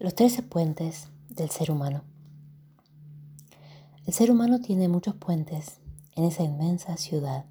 Los 0.00 0.14
trece 0.14 0.44
puentes 0.44 1.08
del 1.28 1.50
ser 1.50 1.72
humano. 1.72 2.04
El 4.06 4.12
ser 4.14 4.30
humano 4.30 4.60
tiene 4.60 4.86
muchos 4.86 5.16
puentes 5.16 5.80
en 6.14 6.22
esa 6.22 6.44
inmensa 6.44 6.96
ciudad. 6.96 7.46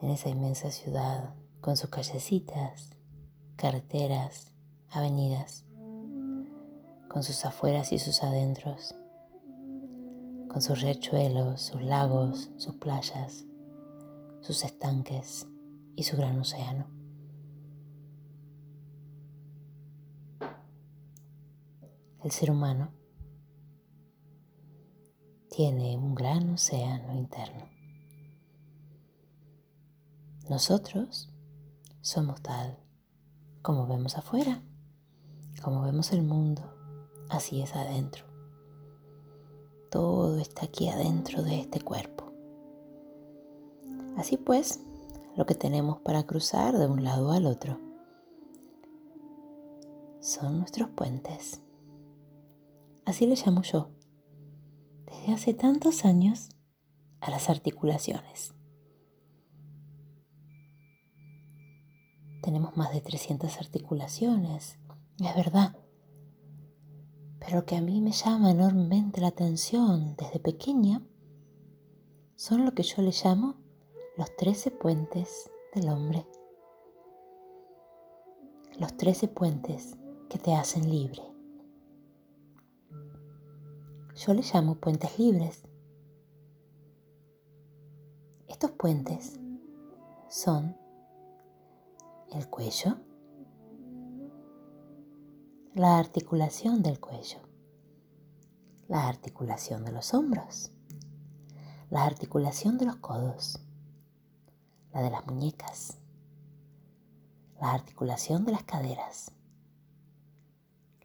En 0.00 0.08
esa 0.08 0.30
inmensa 0.30 0.70
ciudad 0.70 1.34
con 1.60 1.76
sus 1.76 1.90
callecitas, 1.90 2.92
carreteras, 3.56 4.52
avenidas, 4.88 5.66
con 7.08 7.22
sus 7.22 7.44
afueras 7.44 7.92
y 7.92 7.98
sus 7.98 8.22
adentros, 8.22 8.94
con 10.48 10.62
sus 10.62 10.80
riachuelos, 10.80 11.60
sus 11.60 11.82
lagos, 11.82 12.48
sus 12.56 12.76
playas, 12.76 13.44
sus 14.40 14.64
estanques 14.64 15.46
y 15.94 16.04
su 16.04 16.16
gran 16.16 16.40
océano. 16.40 16.95
El 22.26 22.32
ser 22.32 22.50
humano 22.50 22.88
tiene 25.48 25.96
un 25.96 26.16
gran 26.16 26.54
océano 26.54 27.14
interno. 27.14 27.68
Nosotros 30.50 31.32
somos 32.00 32.42
tal 32.42 32.80
como 33.62 33.86
vemos 33.86 34.18
afuera, 34.18 34.60
como 35.62 35.82
vemos 35.82 36.10
el 36.10 36.24
mundo, 36.24 36.62
así 37.28 37.62
es 37.62 37.76
adentro. 37.76 38.24
Todo 39.88 40.40
está 40.40 40.64
aquí 40.64 40.88
adentro 40.88 41.44
de 41.44 41.60
este 41.60 41.80
cuerpo. 41.80 42.32
Así 44.16 44.36
pues, 44.36 44.80
lo 45.36 45.46
que 45.46 45.54
tenemos 45.54 46.00
para 46.00 46.24
cruzar 46.26 46.76
de 46.76 46.88
un 46.88 47.04
lado 47.04 47.30
al 47.30 47.46
otro 47.46 47.78
son 50.18 50.58
nuestros 50.58 50.88
puentes. 50.88 51.62
Así 53.06 53.24
le 53.24 53.36
llamo 53.36 53.62
yo, 53.62 53.88
desde 55.06 55.32
hace 55.32 55.54
tantos 55.54 56.04
años, 56.04 56.48
a 57.20 57.30
las 57.30 57.48
articulaciones. 57.48 58.52
Tenemos 62.42 62.76
más 62.76 62.92
de 62.92 63.00
300 63.00 63.58
articulaciones, 63.58 64.80
es 65.20 65.36
verdad. 65.36 65.76
Pero 67.38 67.58
lo 67.58 67.64
que 67.64 67.76
a 67.76 67.80
mí 67.80 68.00
me 68.00 68.10
llama 68.10 68.50
enormemente 68.50 69.20
la 69.20 69.28
atención 69.28 70.16
desde 70.16 70.40
pequeña 70.40 71.00
son 72.34 72.64
lo 72.64 72.74
que 72.74 72.82
yo 72.82 73.02
le 73.02 73.12
llamo 73.12 73.54
los 74.16 74.34
13 74.34 74.72
puentes 74.72 75.48
del 75.72 75.90
hombre. 75.90 76.26
Los 78.80 78.96
13 78.96 79.28
puentes 79.28 79.96
que 80.28 80.40
te 80.40 80.54
hacen 80.54 80.90
libre. 80.90 81.35
Yo 84.16 84.32
les 84.32 84.54
llamo 84.54 84.76
puentes 84.76 85.18
libres. 85.18 85.62
Estos 88.48 88.70
puentes 88.70 89.38
son 90.30 90.74
el 92.32 92.48
cuello, 92.48 92.96
la 95.74 95.98
articulación 95.98 96.82
del 96.82 96.98
cuello, 96.98 97.40
la 98.88 99.06
articulación 99.06 99.84
de 99.84 99.92
los 99.92 100.14
hombros, 100.14 100.72
la 101.90 102.04
articulación 102.04 102.78
de 102.78 102.86
los 102.86 102.96
codos, 102.96 103.60
la 104.94 105.02
de 105.02 105.10
las 105.10 105.26
muñecas, 105.26 105.98
la 107.60 107.72
articulación 107.72 108.46
de 108.46 108.52
las 108.52 108.62
caderas, 108.62 109.30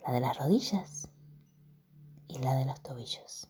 la 0.01 0.13
de 0.13 0.21
las 0.21 0.37
rodillas, 0.37 1.10
y 2.31 2.39
la 2.39 2.55
de 2.55 2.65
los 2.65 2.79
tobillos. 2.81 3.47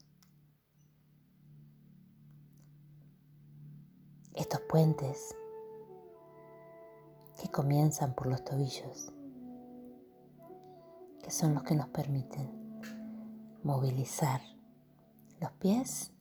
Estos 4.33 4.61
puentes 4.61 5.36
que 7.39 7.49
comienzan 7.49 8.15
por 8.15 8.27
los 8.27 8.43
tobillos, 8.43 9.11
que 11.21 11.30
son 11.30 11.53
los 11.53 11.64
que 11.64 11.75
nos 11.75 11.89
permiten 11.89 12.49
movilizar 13.64 14.41
los 15.39 15.52
pies 15.53 16.11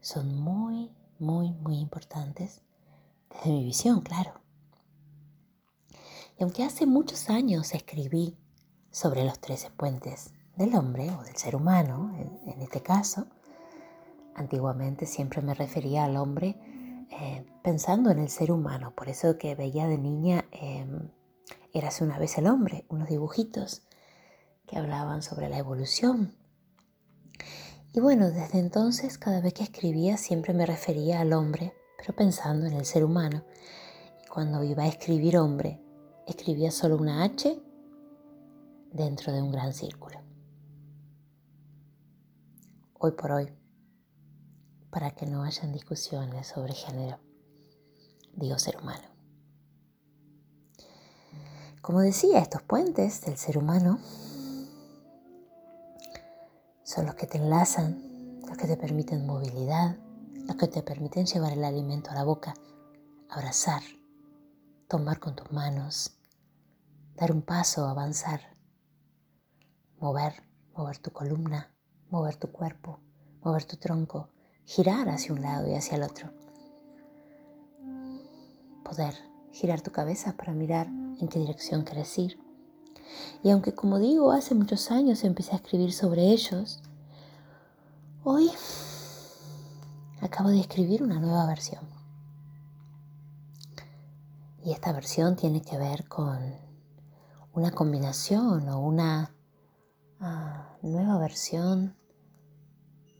son 0.00 0.34
muy, 0.40 0.90
muy, 1.18 1.52
muy 1.52 1.78
importantes 1.78 2.62
desde 3.30 3.50
mi 3.50 3.64
visión, 3.64 4.00
claro. 4.00 4.41
Aunque 6.42 6.64
hace 6.64 6.86
muchos 6.86 7.30
años 7.30 7.72
escribí 7.72 8.36
sobre 8.90 9.24
los 9.24 9.38
trece 9.38 9.70
puentes 9.70 10.32
del 10.56 10.74
hombre 10.74 11.10
o 11.10 11.22
del 11.22 11.36
ser 11.36 11.54
humano, 11.54 12.12
en, 12.46 12.60
este 12.60 12.82
caso, 12.82 13.26
antiguamente 14.34 15.06
siempre 15.06 15.40
me 15.40 15.54
refería 15.54 16.04
al 16.04 16.16
hombre 16.16 16.56
eh, 17.10 17.46
pensando 17.62 18.10
en 18.10 18.18
el 18.18 18.28
ser 18.28 18.50
humano. 18.50 18.92
Por 18.94 19.08
eso 19.08 19.38
que 19.38 19.54
veía 19.54 19.86
de 19.86 19.98
niña 19.98 20.44
eh, 20.52 20.84
Érase 21.74 22.04
una 22.04 22.18
vez 22.18 22.36
el 22.36 22.46
hombre, 22.48 22.84
unos 22.90 23.08
dibujitos 23.08 23.82
que 24.66 24.76
hablaban 24.76 25.22
sobre 25.22 25.48
la 25.48 25.56
evolución. 25.56 26.36
Y 27.94 28.00
bueno, 28.00 28.30
desde 28.30 28.58
entonces 28.58 29.16
cada 29.16 29.40
vez 29.40 29.54
que 29.54 29.62
escribía 29.62 30.18
siempre 30.18 30.52
me 30.52 30.66
refería 30.66 31.20
al 31.20 31.32
hombre, 31.32 31.72
pero 31.96 32.14
pensando 32.14 32.66
en 32.66 32.74
el 32.74 32.84
ser 32.84 33.04
humano. 33.04 33.44
Y 34.22 34.28
cuando 34.28 34.62
iba 34.64 34.82
a 34.82 34.88
escribir 34.88 35.38
hombre, 35.38 35.81
escribía 36.26 36.70
solo 36.70 36.96
una 36.96 37.24
H 37.24 37.60
dentro 38.92 39.32
de 39.32 39.42
un 39.42 39.50
gran 39.50 39.72
círculo. 39.72 40.20
Hoy 42.98 43.12
por 43.12 43.32
hoy, 43.32 43.52
para 44.90 45.10
que 45.10 45.26
no 45.26 45.42
hayan 45.42 45.72
discusiones 45.72 46.46
sobre 46.46 46.74
género, 46.74 47.18
digo 48.34 48.58
ser 48.58 48.76
humano. 48.76 49.08
Como 51.80 52.00
decía, 52.00 52.38
estos 52.38 52.62
puentes 52.62 53.22
del 53.22 53.36
ser 53.36 53.58
humano 53.58 53.98
son 56.84 57.06
los 57.06 57.16
que 57.16 57.26
te 57.26 57.38
enlazan, 57.38 58.40
los 58.46 58.56
que 58.56 58.68
te 58.68 58.76
permiten 58.76 59.26
movilidad, 59.26 59.96
los 60.46 60.56
que 60.56 60.68
te 60.68 60.82
permiten 60.82 61.26
llevar 61.26 61.52
el 61.52 61.64
alimento 61.64 62.10
a 62.10 62.14
la 62.14 62.24
boca, 62.24 62.54
abrazar, 63.28 63.82
tomar 64.92 65.18
con 65.20 65.34
tus 65.34 65.50
manos, 65.50 66.18
dar 67.14 67.32
un 67.32 67.40
paso, 67.40 67.86
avanzar, 67.86 68.42
mover, 69.98 70.34
mover 70.76 70.98
tu 70.98 71.10
columna, 71.12 71.74
mover 72.10 72.36
tu 72.36 72.52
cuerpo, 72.52 73.00
mover 73.42 73.64
tu 73.64 73.78
tronco, 73.78 74.28
girar 74.66 75.08
hacia 75.08 75.32
un 75.32 75.40
lado 75.40 75.66
y 75.66 75.74
hacia 75.76 75.96
el 75.96 76.02
otro. 76.02 76.30
Poder 78.84 79.14
girar 79.50 79.80
tu 79.80 79.92
cabeza 79.92 80.34
para 80.36 80.52
mirar 80.52 80.88
en 80.88 81.26
qué 81.26 81.38
dirección 81.38 81.84
quieres 81.84 82.18
ir. 82.18 82.38
Y 83.42 83.48
aunque 83.48 83.74
como 83.74 83.98
digo, 83.98 84.30
hace 84.30 84.54
muchos 84.54 84.90
años 84.90 85.24
empecé 85.24 85.52
a 85.52 85.56
escribir 85.56 85.94
sobre 85.94 86.26
ellos, 86.32 86.82
hoy 88.24 88.50
acabo 90.20 90.50
de 90.50 90.60
escribir 90.60 91.02
una 91.02 91.18
nueva 91.18 91.46
versión. 91.46 92.01
Y 94.64 94.70
esta 94.70 94.92
versión 94.92 95.34
tiene 95.34 95.60
que 95.60 95.76
ver 95.76 96.06
con 96.06 96.38
una 97.52 97.72
combinación 97.72 98.68
o 98.68 98.78
una 98.78 99.34
ah, 100.20 100.76
nueva 100.82 101.18
versión 101.18 101.96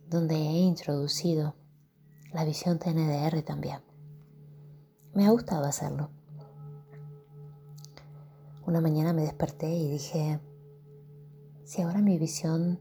donde 0.08 0.36
he 0.36 0.60
introducido 0.60 1.56
la 2.32 2.44
visión 2.44 2.78
TNDR 2.78 3.42
también. 3.42 3.80
Me 5.14 5.26
ha 5.26 5.30
gustado 5.30 5.64
hacerlo. 5.64 6.10
Una 8.64 8.80
mañana 8.80 9.12
me 9.12 9.22
desperté 9.22 9.68
y 9.68 9.90
dije, 9.90 10.38
si 11.64 11.82
ahora 11.82 12.00
mi 12.00 12.18
visión 12.18 12.80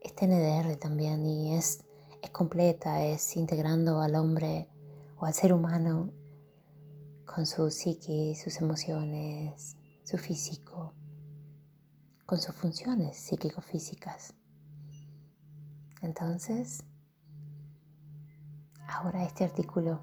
es 0.00 0.12
TNDR 0.14 0.74
también 0.76 1.24
y 1.24 1.54
es, 1.54 1.84
es 2.20 2.30
completa, 2.30 3.04
es 3.04 3.36
integrando 3.36 4.00
al 4.00 4.16
hombre 4.16 4.68
o 5.20 5.26
al 5.26 5.34
ser 5.34 5.52
humano 5.52 6.10
con 7.24 7.46
su 7.46 7.70
psique, 7.70 8.34
sus 8.42 8.60
emociones, 8.60 9.76
su 10.04 10.18
físico, 10.18 10.92
con 12.26 12.40
sus 12.40 12.54
funciones 12.54 13.16
psíquico-físicas. 13.16 14.34
Entonces, 16.02 16.84
ahora 18.86 19.24
este 19.24 19.44
artículo, 19.44 20.00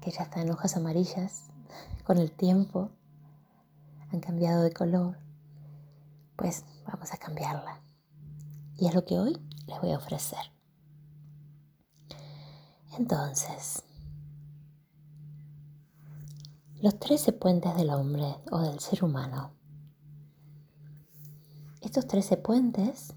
que 0.00 0.10
ya 0.10 0.22
está 0.22 0.40
en 0.40 0.50
hojas 0.50 0.76
amarillas, 0.76 1.50
con 2.04 2.18
el 2.18 2.32
tiempo, 2.32 2.90
han 4.12 4.20
cambiado 4.20 4.62
de 4.62 4.72
color, 4.72 5.18
pues 6.36 6.64
vamos 6.84 7.12
a 7.12 7.16
cambiarla. 7.16 7.80
Y 8.76 8.86
es 8.86 8.94
lo 8.94 9.04
que 9.04 9.18
hoy 9.18 9.40
les 9.66 9.80
voy 9.80 9.92
a 9.92 9.96
ofrecer. 9.96 10.52
Entonces, 12.98 13.82
los 16.82 16.98
13 16.98 17.32
puentes 17.32 17.74
del 17.76 17.90
hombre 17.90 18.36
o 18.50 18.60
del 18.60 18.78
ser 18.80 19.02
humano. 19.02 19.52
Estos 21.80 22.06
13 22.06 22.36
puentes, 22.36 23.14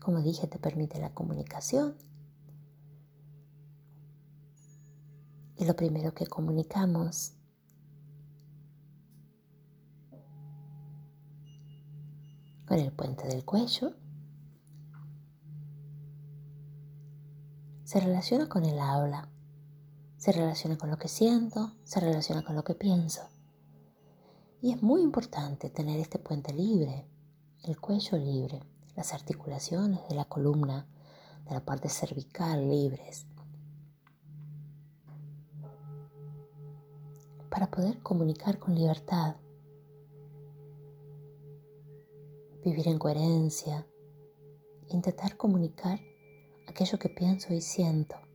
como 0.00 0.20
dije, 0.20 0.46
te 0.46 0.58
permiten 0.58 1.00
la 1.00 1.12
comunicación. 1.12 1.96
Y 5.56 5.64
lo 5.64 5.74
primero 5.74 6.14
que 6.14 6.26
comunicamos 6.26 7.32
con 12.66 12.78
el 12.78 12.92
puente 12.92 13.26
del 13.26 13.44
cuello 13.44 13.94
se 17.84 18.00
relaciona 18.00 18.48
con 18.48 18.64
el 18.64 18.78
habla, 18.78 19.28
se 20.26 20.32
relaciona 20.32 20.76
con 20.76 20.90
lo 20.90 20.98
que 20.98 21.06
siento, 21.06 21.70
se 21.84 22.00
relaciona 22.00 22.42
con 22.42 22.56
lo 22.56 22.64
que 22.64 22.74
pienso. 22.74 23.28
Y 24.60 24.72
es 24.72 24.82
muy 24.82 25.00
importante 25.00 25.70
tener 25.70 26.00
este 26.00 26.18
puente 26.18 26.52
libre, 26.52 27.06
el 27.62 27.78
cuello 27.78 28.18
libre, 28.18 28.60
las 28.96 29.14
articulaciones 29.14 30.00
de 30.08 30.16
la 30.16 30.24
columna, 30.24 30.88
de 31.44 31.54
la 31.54 31.64
parte 31.64 31.88
cervical 31.88 32.68
libres, 32.68 33.24
para 37.48 37.70
poder 37.70 38.02
comunicar 38.02 38.58
con 38.58 38.74
libertad, 38.74 39.36
vivir 42.64 42.88
en 42.88 42.98
coherencia, 42.98 43.86
intentar 44.88 45.36
comunicar 45.36 46.00
aquello 46.66 46.98
que 46.98 47.10
pienso 47.10 47.54
y 47.54 47.60
siento. 47.60 48.25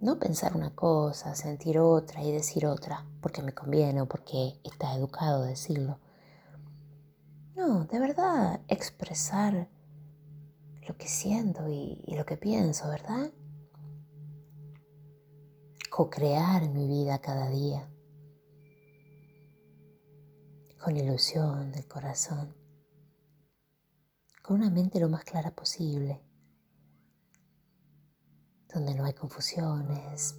No 0.00 0.18
pensar 0.18 0.56
una 0.56 0.74
cosa, 0.74 1.34
sentir 1.34 1.78
otra 1.78 2.22
y 2.22 2.32
decir 2.32 2.66
otra, 2.66 3.06
porque 3.20 3.42
me 3.42 3.52
conviene 3.52 4.00
o 4.00 4.06
porque 4.06 4.58
está 4.64 4.94
educado 4.94 5.42
decirlo. 5.42 5.98
No, 7.54 7.84
de 7.84 7.98
verdad, 8.00 8.60
expresar 8.68 9.68
lo 10.88 10.96
que 10.96 11.06
siento 11.06 11.68
y, 11.68 12.02
lo 12.16 12.24
que 12.24 12.38
pienso, 12.38 12.88
¿verdad? 12.88 13.30
Co-crear 15.90 16.70
mi 16.70 16.88
vida 16.88 17.18
cada 17.18 17.50
día 17.50 17.86
con 20.82 20.96
ilusión 20.96 21.72
del 21.72 21.86
corazón 21.86 22.54
con 24.50 24.56
una 24.56 24.70
mente 24.70 24.98
lo 24.98 25.08
más 25.08 25.22
clara 25.22 25.52
posible, 25.52 26.20
donde 28.72 28.94
no 28.94 29.04
hay 29.04 29.12
confusiones, 29.12 30.36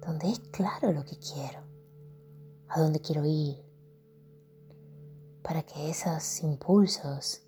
donde 0.00 0.30
es 0.30 0.40
claro 0.50 0.92
lo 0.92 1.04
que 1.04 1.18
quiero, 1.18 1.60
a 2.68 2.80
dónde 2.80 3.00
quiero 3.00 3.24
ir, 3.24 3.64
para 5.42 5.62
que 5.62 5.90
esos 5.90 6.42
impulsos 6.42 7.42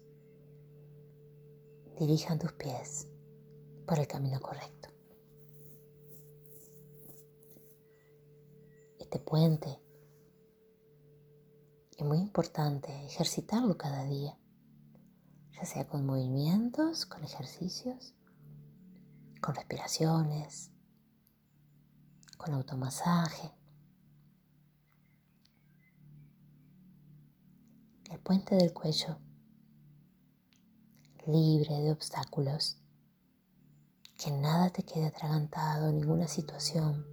dirijan 1.98 2.38
tus 2.38 2.52
pies 2.52 3.06
por 3.86 3.98
el 3.98 4.06
camino 4.06 4.40
correcto. 4.40 4.88
Este 8.98 9.18
puente 9.18 9.80
es 11.96 12.04
muy 12.04 12.18
importante 12.18 12.90
ejercitarlo 13.06 13.76
cada 13.76 14.04
día 14.04 14.40
ya 15.60 15.66
sea 15.66 15.86
con 15.86 16.06
movimientos, 16.06 17.04
con 17.04 17.22
ejercicios, 17.22 18.14
con 19.40 19.54
respiraciones, 19.54 20.70
con 22.36 22.54
automasaje. 22.54 23.52
El 28.10 28.18
puente 28.20 28.56
del 28.56 28.72
cuello, 28.72 29.18
libre 31.26 31.80
de 31.80 31.92
obstáculos, 31.92 32.82
que 34.16 34.30
nada 34.30 34.70
te 34.70 34.82
quede 34.82 35.06
atragantado, 35.06 35.92
ninguna 35.92 36.28
situación. 36.28 37.06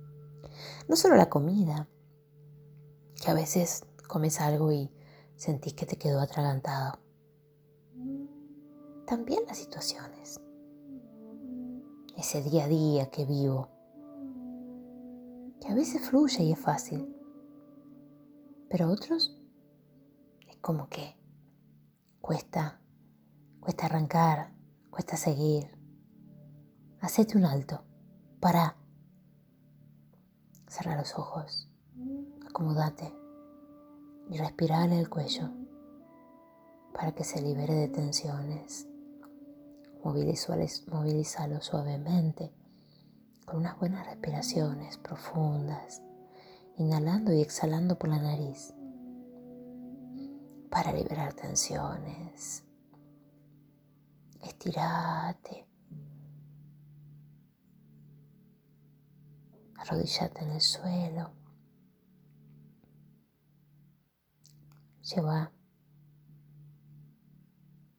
No 0.88 0.96
solo 0.96 1.16
la 1.16 1.30
comida, 1.30 1.88
que 3.22 3.32
a 3.32 3.34
veces 3.34 3.86
comes 4.08 4.40
algo 4.42 4.72
y 4.72 4.92
sentís 5.36 5.74
que 5.74 5.86
te 5.86 5.98
quedó 5.98 6.20
atragantado 6.20 7.00
también 9.08 9.46
las 9.48 9.58
situaciones, 9.58 10.42
ese 12.18 12.42
día 12.42 12.66
a 12.66 12.68
día 12.68 13.12
que 13.12 13.26
vivo, 13.26 13.70
que 15.62 15.68
a 15.68 15.76
veces 15.76 16.02
fluye 16.10 16.44
y 16.44 16.52
es 16.52 16.60
fácil, 16.60 17.16
pero 18.70 18.90
otros 18.90 19.40
es 20.50 20.58
como 20.58 20.90
que 20.90 21.16
cuesta, 22.20 22.82
cuesta 23.60 23.86
arrancar, 23.86 24.52
cuesta 24.90 25.16
seguir. 25.16 25.78
Hacete 27.02 27.38
un 27.38 27.46
alto, 27.46 27.84
para, 28.40 28.76
cerra 30.68 30.98
los 30.98 31.14
ojos, 31.20 31.70
acomódate 32.50 33.14
y 34.32 34.38
respirar 34.38 34.90
el 34.90 35.08
cuello 35.08 35.52
para 36.96 37.14
que 37.14 37.24
se 37.24 37.44
libere 37.44 37.76
de 37.76 37.90
tensiones 37.90 38.87
movilízalo 40.08 41.62
suavemente 41.62 42.54
con 43.46 43.58
unas 43.58 43.78
buenas 43.78 44.06
respiraciones 44.06 44.98
profundas, 44.98 46.02
inhalando 46.78 47.34
y 47.34 47.42
exhalando 47.42 47.98
por 47.98 48.10
la 48.10 48.20
nariz 48.20 48.74
para 50.70 50.94
liberar 50.94 51.34
tensiones. 51.34 52.64
Estirate. 54.42 55.68
Arrodillate 59.78 60.44
en 60.44 60.52
el 60.52 60.62
suelo. 60.62 61.32
Lleva 65.02 65.52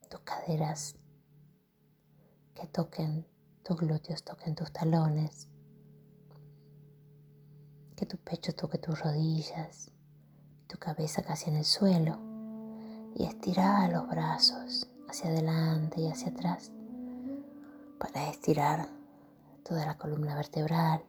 tus 0.08 0.20
caderas 0.20 0.96
que 2.58 2.66
toquen 2.66 3.25
tus 3.62 3.76
glúteos, 3.76 4.25
toquen 4.25 4.55
tus 4.56 4.72
talones, 4.72 5.49
que 7.94 8.04
tu 8.04 8.16
pecho 8.16 8.52
toque 8.52 8.78
tus 8.78 8.99
rodillas, 9.00 9.92
tu 10.66 10.76
cabeza 10.78 11.23
casi 11.23 11.50
en 11.50 11.56
el 11.56 11.64
suelo 11.64 12.18
y 13.14 13.25
estirar 13.25 13.92
los 13.92 14.09
brazos 14.09 14.88
hacia 15.09 15.30
adelante 15.30 16.00
y 16.00 16.09
hacia 16.09 16.30
atrás 16.30 16.73
para 17.99 18.28
estirar 18.28 18.88
toda 19.62 19.87
la 19.87 19.97
columna 19.97 20.35
vertebral. 20.35 21.04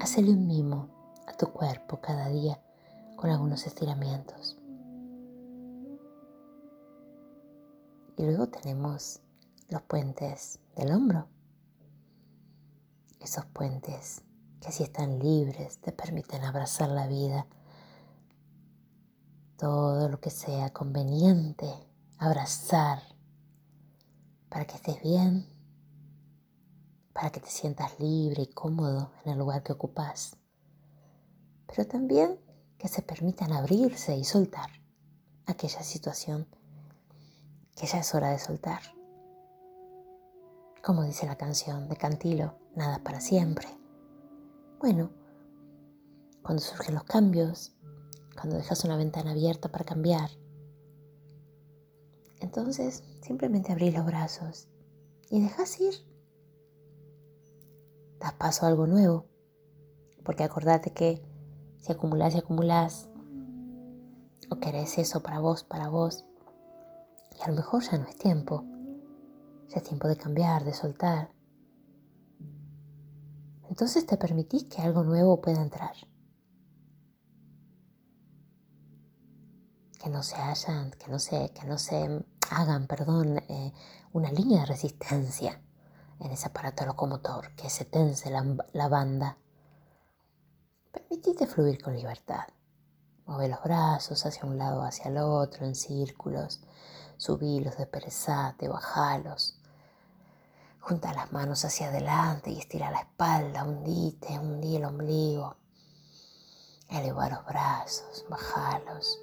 Hacele 0.00 0.30
un 0.30 0.46
mimo 0.46 0.88
a 1.26 1.32
tu 1.36 1.52
cuerpo 1.52 2.00
cada 2.00 2.28
día 2.28 2.60
con 3.16 3.30
algunos 3.30 3.66
estiramientos. 3.66 4.56
Y 8.16 8.24
luego 8.24 8.48
tenemos 8.48 9.20
los 9.68 9.82
puentes 9.82 10.58
del 10.74 10.92
hombro. 10.92 11.28
Esos 13.20 13.44
puentes 13.46 14.22
que 14.60 14.72
si 14.72 14.84
están 14.84 15.18
libres 15.18 15.78
te 15.80 15.92
permiten 15.92 16.42
abrazar 16.42 16.88
la 16.88 17.06
vida. 17.06 17.46
Todo 19.58 20.08
lo 20.08 20.20
que 20.20 20.30
sea 20.30 20.72
conveniente, 20.72 21.72
abrazar 22.18 23.02
para 24.48 24.64
que 24.64 24.76
estés 24.76 25.02
bien, 25.02 25.46
para 27.12 27.30
que 27.30 27.40
te 27.40 27.50
sientas 27.50 27.98
libre 28.00 28.42
y 28.42 28.52
cómodo 28.52 29.12
en 29.24 29.32
el 29.32 29.38
lugar 29.38 29.62
que 29.62 29.72
ocupas. 29.72 30.36
Pero 31.66 31.86
también 31.86 32.40
que 32.78 32.88
se 32.88 33.02
permitan 33.02 33.52
abrirse 33.52 34.16
y 34.16 34.24
soltar 34.24 34.70
aquella 35.46 35.82
situación 35.82 36.46
que 37.76 37.86
ya 37.86 37.98
es 37.98 38.14
hora 38.14 38.30
de 38.30 38.38
soltar. 38.38 38.80
Como 40.82 41.04
dice 41.04 41.26
la 41.26 41.36
canción 41.36 41.88
de 41.88 41.96
Cantilo, 41.96 42.54
nada 42.74 43.02
para 43.02 43.20
siempre. 43.20 43.68
Bueno, 44.80 45.10
cuando 46.42 46.62
surgen 46.62 46.94
los 46.94 47.04
cambios, 47.04 47.76
cuando 48.34 48.56
dejas 48.56 48.84
una 48.84 48.96
ventana 48.96 49.32
abierta 49.32 49.70
para 49.70 49.84
cambiar, 49.84 50.30
entonces 52.40 53.04
simplemente 53.22 53.72
abrís 53.72 53.94
los 53.94 54.06
brazos 54.06 54.68
y 55.30 55.42
dejas 55.42 55.80
ir. 55.80 55.94
Das 58.20 58.32
paso 58.34 58.64
a 58.64 58.68
algo 58.68 58.86
nuevo, 58.86 59.26
porque 60.24 60.44
acordate 60.44 60.92
que 60.92 61.22
si 61.78 61.92
acumulás 61.92 62.34
y 62.34 62.38
acumulás, 62.38 63.08
o 64.50 64.56
querés 64.60 64.98
eso 64.98 65.22
para 65.22 65.40
vos, 65.40 65.64
para 65.64 65.88
vos, 65.88 66.24
y 67.38 67.42
a 67.42 67.48
lo 67.48 67.54
mejor 67.54 67.82
ya 67.82 67.98
no 67.98 68.06
es 68.08 68.16
tiempo 68.16 68.64
Ya 69.68 69.78
es 69.78 69.82
tiempo 69.82 70.08
de 70.08 70.16
cambiar, 70.16 70.64
de 70.64 70.72
soltar. 70.72 71.30
Entonces 73.68 74.06
te 74.06 74.16
permitís 74.16 74.64
que 74.64 74.80
algo 74.80 75.02
nuevo 75.02 75.40
pueda 75.40 75.60
entrar. 75.60 75.94
Que 79.98 80.08
no 80.08 80.22
se 80.22 80.36
hayan, 80.36 80.92
que 80.92 81.08
no 81.08 81.18
se, 81.18 81.50
que 81.50 81.66
no 81.66 81.78
se 81.78 82.24
hagan, 82.50 82.86
perdón, 82.86 83.38
eh, 83.48 83.72
una 84.12 84.30
línea 84.30 84.60
de 84.60 84.66
resistencia 84.66 85.60
en 86.20 86.30
ese 86.30 86.46
aparato 86.46 86.86
locomotor, 86.86 87.54
que 87.56 87.68
se 87.68 87.84
tense 87.84 88.30
la, 88.30 88.56
la 88.72 88.88
banda. 88.88 89.36
Permitite 90.92 91.46
fluir 91.46 91.82
con 91.82 91.94
libertad. 91.96 92.46
Mueve 93.26 93.48
los 93.48 93.62
brazos 93.62 94.24
hacia 94.24 94.44
un 94.44 94.56
lado, 94.56 94.82
hacia 94.82 95.10
el 95.10 95.18
otro, 95.18 95.66
en 95.66 95.74
círculos. 95.74 96.60
Subilos, 97.16 97.76
desperezate, 97.76 98.68
bajalos. 98.68 99.58
Junta 100.80 101.12
las 101.12 101.32
manos 101.32 101.64
hacia 101.64 101.88
adelante 101.88 102.50
y 102.50 102.60
estira 102.60 102.92
la 102.92 103.00
espalda, 103.00 103.64
hundite, 103.64 104.38
hundí 104.38 104.76
el 104.76 104.84
ombligo. 104.84 105.56
Eleva 106.88 107.28
los 107.28 107.44
brazos, 107.44 108.24
bajalos. 108.30 109.20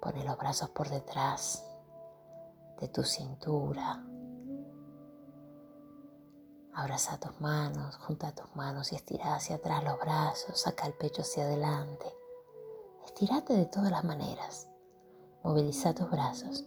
Pone 0.00 0.24
los 0.24 0.38
brazos 0.38 0.70
por 0.70 0.88
detrás 0.88 1.62
de 2.80 2.88
tu 2.88 3.02
cintura. 3.02 4.02
Abraza 6.72 7.18
tus 7.18 7.38
manos, 7.42 7.96
junta 7.96 8.34
tus 8.34 8.54
manos 8.56 8.92
y 8.92 8.96
estira 8.96 9.34
hacia 9.34 9.56
atrás 9.56 9.84
los 9.84 9.98
brazos, 9.98 10.58
saca 10.58 10.86
el 10.86 10.94
pecho 10.94 11.20
hacia 11.20 11.44
adelante. 11.44 12.06
Estirate 13.06 13.54
de 13.54 13.66
todas 13.66 13.90
las 13.90 14.04
maneras. 14.04 14.68
Moviliza 15.42 15.94
tus 15.94 16.10
brazos. 16.10 16.66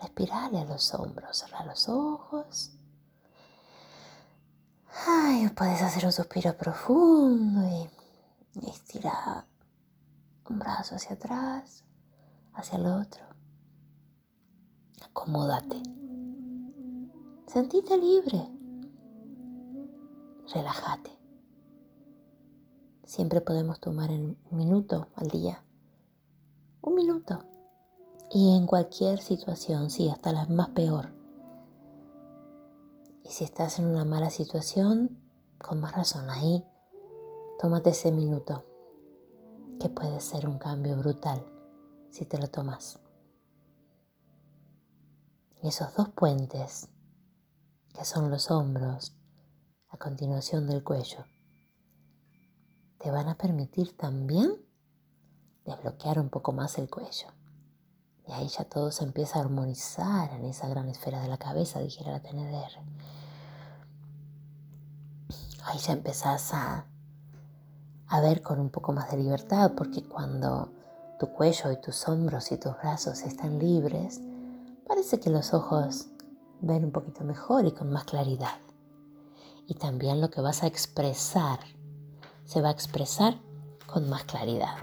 Respirale 0.00 0.60
a 0.60 0.64
los 0.64 0.94
hombros, 0.94 1.38
cerra 1.38 1.64
los 1.64 1.88
ojos. 1.88 2.72
Ay, 5.06 5.48
puedes 5.48 5.82
hacer 5.82 6.04
un 6.04 6.12
suspiro 6.12 6.56
profundo 6.56 7.88
y 8.54 8.68
estirar 8.68 9.46
un 10.48 10.58
brazo 10.58 10.94
hacia 10.94 11.16
atrás, 11.16 11.82
hacia 12.54 12.78
el 12.78 12.86
otro. 12.86 13.24
Acomódate. 15.02 15.82
Sentite 17.46 17.96
libre. 17.96 18.46
Relájate. 20.52 21.15
Siempre 23.06 23.40
podemos 23.40 23.78
tomar 23.78 24.10
un 24.10 24.36
minuto 24.50 25.06
al 25.14 25.28
día. 25.28 25.64
Un 26.82 26.96
minuto. 26.96 27.38
Y 28.32 28.56
en 28.56 28.66
cualquier 28.66 29.20
situación, 29.20 29.90
sí, 29.90 30.08
hasta 30.08 30.32
la 30.32 30.44
más 30.46 30.70
peor. 30.70 31.14
Y 33.22 33.28
si 33.28 33.44
estás 33.44 33.78
en 33.78 33.86
una 33.86 34.04
mala 34.04 34.28
situación, 34.30 35.20
con 35.56 35.80
más 35.80 35.94
razón 35.94 36.28
ahí, 36.28 36.64
tómate 37.60 37.90
ese 37.90 38.10
minuto, 38.10 38.64
que 39.78 39.88
puede 39.88 40.20
ser 40.20 40.48
un 40.48 40.58
cambio 40.58 40.96
brutal 40.96 41.46
si 42.10 42.24
te 42.24 42.38
lo 42.38 42.48
tomas. 42.48 42.98
Y 45.62 45.68
esos 45.68 45.94
dos 45.94 46.08
puentes, 46.08 46.88
que 47.94 48.04
son 48.04 48.32
los 48.32 48.50
hombros, 48.50 49.16
a 49.90 49.96
continuación 49.96 50.66
del 50.66 50.82
cuello, 50.82 51.24
te 53.06 53.12
van 53.12 53.28
a 53.28 53.38
permitir 53.38 53.96
también 53.96 54.52
desbloquear 55.64 56.18
un 56.18 56.28
poco 56.28 56.50
más 56.50 56.76
el 56.76 56.90
cuello. 56.90 57.28
Y 58.26 58.32
ahí 58.32 58.48
ya 58.48 58.64
todo 58.64 58.90
se 58.90 59.04
empieza 59.04 59.38
a 59.38 59.42
armonizar 59.42 60.32
en 60.32 60.44
esa 60.44 60.66
gran 60.66 60.88
esfera 60.88 61.22
de 61.22 61.28
la 61.28 61.36
cabeza, 61.36 61.78
dijera 61.78 62.10
la 62.10 62.20
TNDR. 62.20 62.80
Ahí 65.66 65.78
ya 65.78 65.92
empezás 65.92 66.52
a, 66.52 66.86
a 68.08 68.20
ver 68.22 68.42
con 68.42 68.58
un 68.58 68.70
poco 68.70 68.92
más 68.92 69.08
de 69.12 69.18
libertad, 69.18 69.70
porque 69.76 70.02
cuando 70.02 70.72
tu 71.20 71.28
cuello 71.28 71.70
y 71.70 71.80
tus 71.80 72.08
hombros 72.08 72.50
y 72.50 72.56
tus 72.56 72.76
brazos 72.76 73.22
están 73.22 73.60
libres, 73.60 74.20
parece 74.84 75.20
que 75.20 75.30
los 75.30 75.54
ojos 75.54 76.08
ven 76.60 76.86
un 76.86 76.90
poquito 76.90 77.22
mejor 77.22 77.66
y 77.66 77.70
con 77.70 77.88
más 77.88 78.02
claridad. 78.02 78.58
Y 79.68 79.74
también 79.74 80.20
lo 80.20 80.28
que 80.28 80.40
vas 80.40 80.64
a 80.64 80.66
expresar 80.66 81.60
se 82.46 82.62
va 82.62 82.68
a 82.68 82.72
expresar 82.72 83.38
con 83.86 84.08
más 84.08 84.24
claridad. 84.24 84.76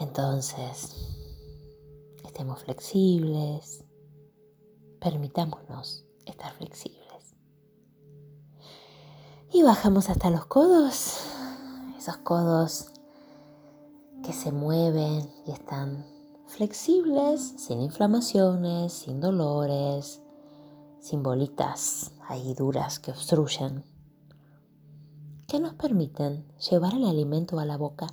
Entonces, 0.00 0.94
estemos 2.24 2.62
flexibles, 2.62 3.84
permitámonos 5.00 6.04
estar 6.26 6.52
flexibles. 6.52 7.34
Y 9.52 9.62
bajamos 9.62 10.10
hasta 10.10 10.30
los 10.30 10.46
codos, 10.46 11.20
esos 11.96 12.16
codos 12.18 12.86
que 14.24 14.32
se 14.32 14.50
mueven 14.50 15.30
y 15.46 15.52
están 15.52 16.06
flexibles, 16.46 17.54
sin 17.58 17.80
inflamaciones, 17.80 18.92
sin 18.92 19.20
dolores, 19.20 20.20
sin 21.00 21.22
bolitas 21.22 22.12
ahí 22.26 22.54
duras 22.54 22.98
que 22.98 23.10
obstruyen, 23.10 23.84
que 25.46 25.60
nos 25.60 25.74
permiten 25.74 26.46
llevar 26.70 26.94
el 26.94 27.04
alimento 27.04 27.58
a 27.58 27.64
la 27.64 27.76
boca 27.76 28.06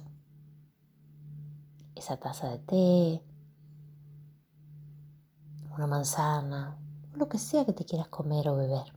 esa 2.01 2.17
taza 2.17 2.49
de 2.49 2.59
té, 2.59 3.23
una 5.75 5.87
manzana, 5.87 6.77
lo 7.13 7.29
que 7.29 7.37
sea 7.37 7.63
que 7.65 7.73
te 7.73 7.85
quieras 7.85 8.07
comer 8.07 8.47
o 8.49 8.55
beber. 8.55 8.87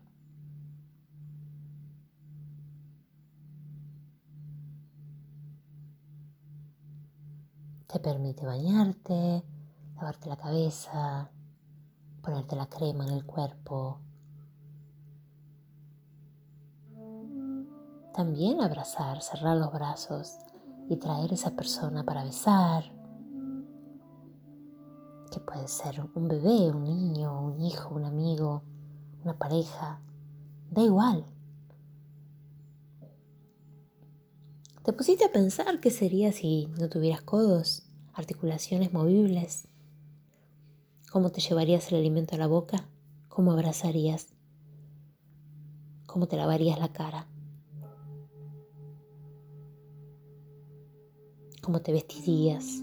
Te 7.86 8.00
permite 8.00 8.46
bañarte, 8.46 9.44
lavarte 9.96 10.28
la 10.28 10.36
cabeza, 10.36 11.30
ponerte 12.22 12.56
la 12.56 12.66
crema 12.66 13.04
en 13.04 13.12
el 13.12 13.24
cuerpo. 13.26 14.00
También 18.14 18.61
abrazar, 18.61 19.21
cerrar 19.23 19.56
los 19.56 19.73
brazos 19.73 20.38
y 20.88 20.94
traer 20.94 21.33
esa 21.33 21.56
persona 21.56 22.04
para 22.04 22.23
besar, 22.23 22.85
que 25.33 25.40
puede 25.40 25.66
ser 25.66 26.00
un 26.14 26.28
bebé, 26.28 26.71
un 26.71 26.85
niño, 26.85 27.40
un 27.40 27.61
hijo, 27.61 27.92
un 27.92 28.04
amigo, 28.04 28.62
una 29.25 29.37
pareja, 29.37 30.00
da 30.71 30.83
igual. 30.83 31.26
¿Te 34.85 34.92
pusiste 34.92 35.25
a 35.25 35.33
pensar 35.33 35.80
qué 35.80 35.90
sería 35.90 36.30
si 36.30 36.68
no 36.78 36.88
tuvieras 36.88 37.23
codos, 37.23 37.83
articulaciones 38.12 38.92
movibles? 38.92 39.66
¿Cómo 41.11 41.30
te 41.30 41.40
llevarías 41.40 41.90
el 41.90 41.99
alimento 41.99 42.37
a 42.37 42.38
la 42.38 42.47
boca? 42.47 42.88
¿Cómo 43.26 43.50
abrazarías? 43.50 44.28
¿Cómo 46.06 46.28
te 46.28 46.37
lavarías 46.37 46.78
la 46.78 46.92
cara? 46.92 47.26
¿Cómo 51.64 51.80
te 51.80 51.92
vestirías? 51.92 52.83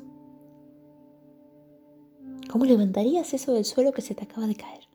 ¿Cómo 2.49 2.65
levantarías 2.65 3.31
eso 3.31 3.53
del 3.53 3.63
suelo 3.63 3.91
que 3.91 4.01
se 4.01 4.15
te 4.15 4.23
acaba 4.23 4.47
de 4.47 4.55
caer? 4.55 4.89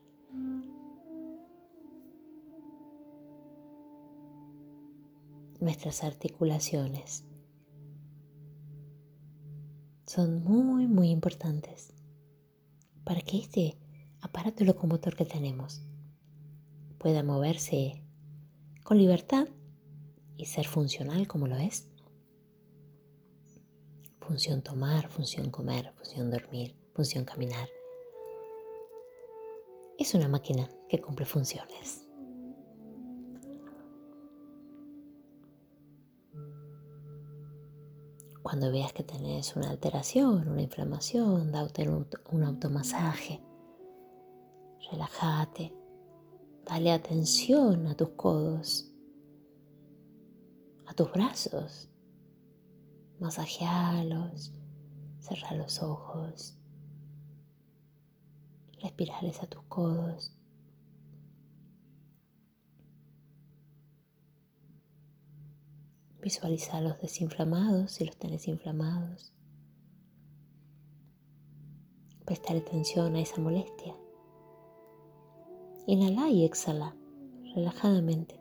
Nuestras 5.61 6.03
articulaciones 6.03 7.23
son 10.05 10.43
muy, 10.43 10.85
muy 10.85 11.09
importantes 11.09 11.93
para 13.05 13.21
que 13.21 13.37
este 13.37 13.77
aparato 14.19 14.65
locomotor 14.65 15.15
que 15.15 15.23
tenemos 15.23 15.81
pueda 16.97 17.23
moverse 17.23 18.03
con 18.83 18.97
libertad 18.97 19.47
y 20.35 20.43
ser 20.43 20.67
funcional 20.67 21.25
como 21.29 21.47
lo 21.47 21.55
es 21.55 21.87
función 24.27 24.61
tomar, 24.61 25.07
función 25.09 25.49
comer, 25.49 25.93
función 25.95 26.29
dormir, 26.29 26.75
función 26.93 27.23
caminar. 27.23 27.69
Es 29.97 30.13
una 30.13 30.27
máquina 30.27 30.69
que 30.89 30.99
cumple 30.99 31.25
funciones. 31.25 32.05
Cuando 38.43 38.69
veas 38.69 38.91
que 38.91 39.03
tenés 39.03 39.55
una 39.55 39.69
alteración, 39.69 40.49
una 40.49 40.61
inflamación, 40.61 41.51
date 41.51 41.89
un 41.89 42.43
automasaje. 42.43 43.41
Relájate. 44.91 45.73
Dale 46.65 46.91
atención 46.91 47.87
a 47.87 47.95
tus 47.95 48.09
codos, 48.09 48.91
a 50.85 50.93
tus 50.93 51.09
brazos, 51.13 51.89
masajealos, 53.19 54.53
cerrar 55.19 55.55
los 55.55 55.81
ojos. 55.81 56.53
espirales 58.83 59.41
a 59.41 59.47
tus 59.47 59.63
codos. 59.63 60.33
Visualiza 66.21 66.81
los 66.81 66.99
desinflamados 66.99 67.91
si 67.91 68.05
los 68.05 68.17
tenés 68.17 68.47
inflamados. 68.47 69.33
Prestar 72.25 72.57
atención 72.57 73.15
a 73.15 73.21
esa 73.21 73.41
molestia. 73.41 73.95
Inhala 75.87 76.29
y 76.29 76.45
exhala 76.45 76.95
relajadamente 77.55 78.39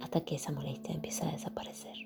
hasta 0.00 0.20
que 0.22 0.36
esa 0.36 0.50
molestia 0.52 0.94
empiece 0.94 1.24
a 1.24 1.32
desaparecer. 1.32 1.96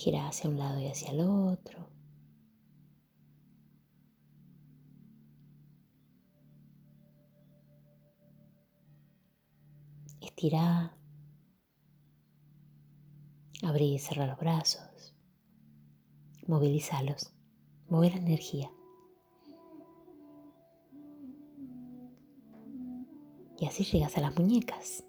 Gira 0.00 0.28
hacia 0.28 0.48
un 0.48 0.56
lado 0.56 0.80
y 0.80 0.86
hacia 0.86 1.10
el 1.10 1.20
otro. 1.20 1.86
Estira. 10.22 10.96
Abrir 13.62 13.92
y 13.92 13.98
cerrar 13.98 14.30
los 14.30 14.38
brazos. 14.38 15.14
Movilízalos. 16.46 17.34
Mover 17.90 18.12
la 18.12 18.20
energía. 18.20 18.72
Y 23.58 23.66
así 23.66 23.84
llegas 23.84 24.16
a 24.16 24.22
las 24.22 24.34
muñecas. 24.34 25.04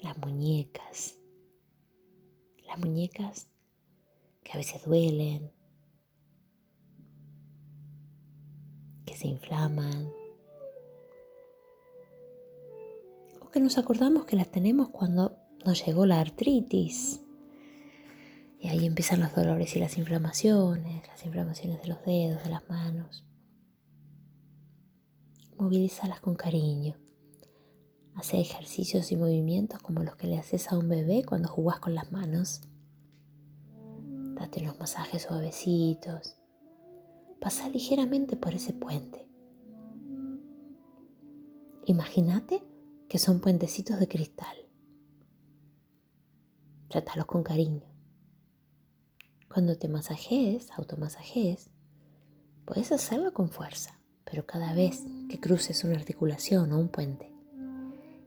Las 0.00 0.16
muñecas. 0.18 1.18
Las 2.68 2.78
muñecas 2.78 3.48
que 4.44 4.52
a 4.52 4.56
veces 4.56 4.84
duelen, 4.84 5.50
que 9.04 9.16
se 9.16 9.26
inflaman, 9.26 10.12
o 13.40 13.50
que 13.50 13.58
nos 13.58 13.78
acordamos 13.78 14.26
que 14.26 14.36
las 14.36 14.50
tenemos 14.50 14.90
cuando 14.90 15.36
nos 15.64 15.84
llegó 15.84 16.06
la 16.06 16.20
artritis. 16.20 17.22
Y 18.60 18.68
ahí 18.68 18.86
empiezan 18.86 19.20
los 19.20 19.34
dolores 19.34 19.74
y 19.76 19.78
las 19.78 19.98
inflamaciones, 19.98 21.06
las 21.08 21.24
inflamaciones 21.24 21.82
de 21.82 21.88
los 21.88 22.02
dedos, 22.04 22.42
de 22.44 22.50
las 22.50 22.68
manos. 22.68 23.24
Movilízalas 25.58 26.20
con 26.20 26.34
cariño. 26.34 26.96
Hace 28.14 28.40
ejercicios 28.40 29.10
y 29.12 29.16
movimientos 29.16 29.80
como 29.80 30.02
los 30.02 30.16
que 30.16 30.28
le 30.28 30.38
haces 30.38 30.70
a 30.70 30.78
un 30.78 30.88
bebé 30.88 31.24
cuando 31.24 31.48
jugás 31.48 31.80
con 31.80 31.94
las 31.94 32.10
manos. 32.12 32.62
Date 34.34 34.62
unos 34.62 34.78
masajes 34.78 35.22
suavecitos. 35.22 36.36
Pasa 37.40 37.68
ligeramente 37.68 38.36
por 38.36 38.52
ese 38.52 38.72
puente. 38.72 39.28
Imagínate 41.86 42.64
que 43.08 43.18
son 43.18 43.40
puentecitos 43.40 44.00
de 44.00 44.08
cristal. 44.08 44.56
Trátalos 46.88 47.26
con 47.26 47.44
cariño. 47.44 47.86
Cuando 49.52 49.78
te 49.78 49.88
masajees, 49.88 50.70
automasajees, 50.72 51.70
puedes 52.64 52.90
hacerlo 52.90 53.32
con 53.32 53.50
fuerza, 53.50 54.00
pero 54.24 54.46
cada 54.46 54.74
vez 54.74 55.04
que 55.28 55.38
cruces 55.38 55.84
una 55.84 55.94
articulación 55.94 56.72
o 56.72 56.80
un 56.80 56.88
puente, 56.88 57.32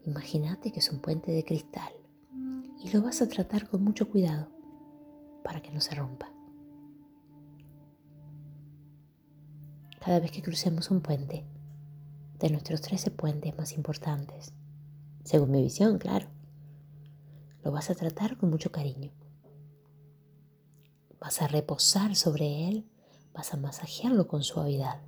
imagínate 0.06 0.72
que 0.72 0.80
es 0.80 0.90
un 0.90 1.02
puente 1.02 1.32
de 1.32 1.44
cristal 1.44 1.92
y 2.82 2.90
lo 2.92 3.02
vas 3.02 3.22
a 3.22 3.28
tratar 3.28 3.68
con 3.68 3.84
mucho 3.84 4.10
cuidado 4.10 4.57
para 5.48 5.62
que 5.62 5.72
no 5.72 5.80
se 5.80 5.96
rompa. 5.96 6.30
Cada 10.04 10.20
vez 10.20 10.32
que 10.32 10.42
crucemos 10.42 10.92
un 10.92 11.00
puente, 11.00 11.46
de 12.40 12.50
nuestros 12.50 12.82
13 12.82 13.12
puentes 13.12 13.58
más 13.58 13.72
importantes, 13.72 14.52
según 15.24 15.52
mi 15.52 15.64
visión, 15.64 15.98
claro, 16.00 16.28
lo 17.64 17.72
vas 17.72 17.90
a 17.90 17.96
tratar 17.96 18.38
con 18.38 18.50
mucho 18.50 18.72
cariño 18.72 19.12
vas 21.20 21.42
a 21.42 21.48
reposar 21.48 22.16
sobre 22.16 22.68
él, 22.70 22.90
vas 23.34 23.54
a 23.54 23.58
masajearlo 23.58 24.28
con 24.28 24.44
suavidad, 24.44 25.02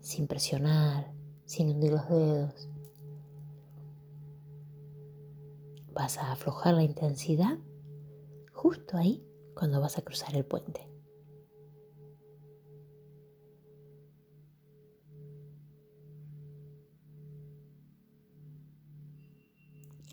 sin 0.00 0.26
presionar, 0.26 1.12
sin 1.44 1.70
hundir 1.70 1.92
los 1.92 2.08
dedos. 2.08 2.68
Vas 5.98 6.16
a 6.16 6.30
aflojar 6.30 6.74
la 6.74 6.84
intensidad 6.84 7.58
justo 8.52 8.96
ahí 8.96 9.26
cuando 9.56 9.80
vas 9.80 9.98
a 9.98 10.02
cruzar 10.02 10.36
el 10.36 10.44
puente. 10.44 10.88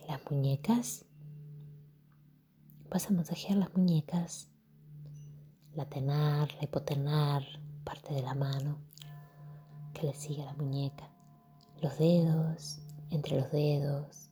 Las 0.08 0.20
muñecas 0.32 1.06
vas 2.90 3.08
a 3.12 3.14
masajear 3.14 3.60
las 3.60 3.72
muñecas, 3.76 4.50
la 5.76 5.88
tenar, 5.88 6.52
la 6.56 6.64
hipotenar, 6.64 7.44
parte 7.84 8.12
de 8.16 8.24
la 8.24 8.34
mano 8.34 8.80
que 9.94 10.08
le 10.08 10.16
sigue 10.16 10.42
a 10.42 10.46
la 10.46 10.54
muñeca, 10.54 11.12
los 11.80 11.96
dedos, 12.00 12.80
entre 13.12 13.40
los 13.40 13.52
dedos, 13.52 14.32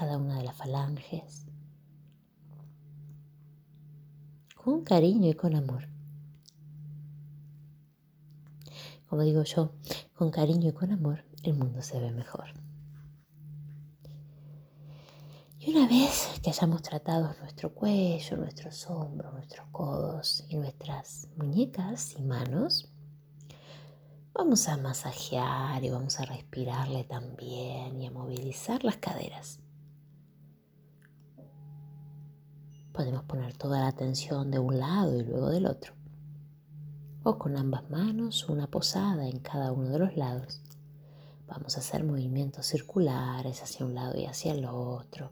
cada 0.00 0.16
una 0.16 0.38
de 0.38 0.44
las 0.44 0.56
falanges, 0.56 1.44
con 4.54 4.82
cariño 4.82 5.28
y 5.28 5.34
con 5.34 5.54
amor. 5.54 5.88
Como 9.10 9.20
digo 9.20 9.42
yo, 9.42 9.72
con 10.14 10.30
cariño 10.30 10.70
y 10.70 10.72
con 10.72 10.90
amor 10.92 11.22
el 11.42 11.52
mundo 11.52 11.82
se 11.82 12.00
ve 12.00 12.12
mejor. 12.12 12.46
Y 15.58 15.70
una 15.76 15.86
vez 15.86 16.40
que 16.42 16.48
hayamos 16.48 16.80
tratado 16.80 17.34
nuestro 17.38 17.74
cuello, 17.74 18.38
nuestros 18.38 18.88
hombros, 18.88 19.34
nuestros 19.34 19.68
codos 19.70 20.46
y 20.48 20.56
nuestras 20.56 21.28
muñecas 21.36 22.14
y 22.18 22.22
manos, 22.22 22.90
vamos 24.32 24.66
a 24.66 24.78
masajear 24.78 25.84
y 25.84 25.90
vamos 25.90 26.18
a 26.20 26.24
respirarle 26.24 27.04
también 27.04 28.00
y 28.00 28.06
a 28.06 28.10
movilizar 28.10 28.82
las 28.82 28.96
caderas. 28.96 29.60
Podemos 32.92 33.24
poner 33.24 33.56
toda 33.56 33.80
la 33.80 33.88
atención 33.88 34.50
de 34.50 34.58
un 34.58 34.78
lado 34.78 35.16
y 35.16 35.22
luego 35.22 35.50
del 35.50 35.66
otro. 35.66 35.94
O 37.22 37.38
con 37.38 37.56
ambas 37.56 37.88
manos, 37.90 38.48
una 38.48 38.66
posada 38.66 39.28
en 39.28 39.40
cada 39.40 39.72
uno 39.72 39.90
de 39.90 39.98
los 39.98 40.16
lados. 40.16 40.60
Vamos 41.46 41.76
a 41.76 41.80
hacer 41.80 42.04
movimientos 42.04 42.66
circulares 42.66 43.62
hacia 43.62 43.86
un 43.86 43.94
lado 43.94 44.18
y 44.18 44.26
hacia 44.26 44.52
el 44.52 44.64
otro 44.64 45.30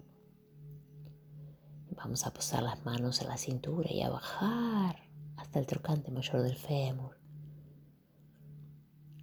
Vamos 1.99 2.25
a 2.27 2.33
posar 2.33 2.63
las 2.63 2.85
manos 2.85 3.21
en 3.23 3.29
la 3.29 3.37
cintura 3.37 3.91
y 3.91 4.03
a 4.03 4.09
bajar 4.09 5.03
hasta 5.37 5.59
el 5.59 5.67
trocante 5.67 6.13
mayor 6.13 6.43
del 6.43 6.55
fémur. 6.55 7.19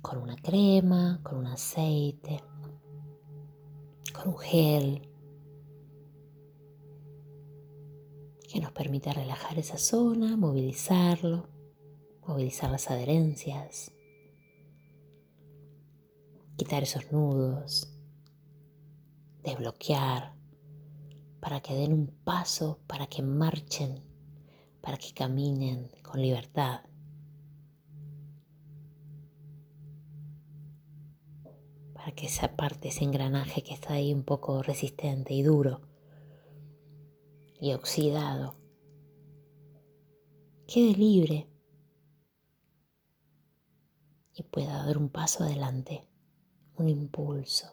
Con 0.02 0.17
una 0.17 0.36
crema, 0.36 1.21
con 1.24 1.38
un 1.38 1.48
aceite, 1.48 2.43
con 4.13 4.28
un 4.28 4.38
gel 4.38 5.10
que 8.55 8.61
nos 8.61 8.71
permita 8.71 9.11
relajar 9.11 9.59
esa 9.59 9.77
zona, 9.77 10.37
movilizarlo, 10.37 11.49
movilizar 12.25 12.71
las 12.71 12.89
adherencias, 12.89 13.91
quitar 16.55 16.81
esos 16.81 17.11
nudos, 17.11 17.91
desbloquear 19.43 20.37
para 21.41 21.59
que 21.59 21.73
den 21.73 21.91
un 21.91 22.07
paso, 22.23 22.79
para 22.87 23.07
que 23.07 23.21
marchen, 23.21 24.01
para 24.79 24.95
que 24.97 25.13
caminen 25.13 25.91
con 26.01 26.21
libertad. 26.21 26.79
Para 31.93 32.13
que 32.13 32.27
esa 32.27 32.55
parte, 32.55 32.87
ese 32.87 33.03
engranaje 33.03 33.63
que 33.63 33.73
está 33.73 33.95
ahí 33.95 34.13
un 34.13 34.23
poco 34.23 34.63
resistente 34.63 35.33
y 35.33 35.43
duro 35.43 35.94
y 37.59 37.73
oxidado, 37.73 38.55
quede 40.67 40.93
libre 40.93 41.47
y 44.33 44.43
pueda 44.43 44.85
dar 44.85 44.97
un 44.97 45.09
paso 45.09 45.43
adelante, 45.43 46.07
un 46.75 46.89
impulso, 46.89 47.67